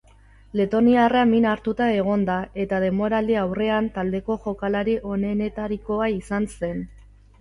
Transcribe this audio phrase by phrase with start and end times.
[0.59, 6.87] Letoniarra min hartuta egon da, eta denboraldi-aurrean taldeko jokalari onenetarikoa izan zen.